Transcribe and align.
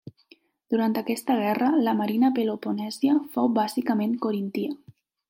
Durant 0.73 0.95
aquesta 1.01 1.35
guerra, 1.41 1.69
la 1.87 1.93
marina 1.99 2.31
peloponèsia 2.39 3.19
fou 3.37 3.51
bàsicament 3.59 4.17
coríntia. 4.29 4.73